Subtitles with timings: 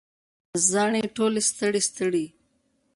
[0.69, 2.25] زاڼې ټولې ستړي، ستړي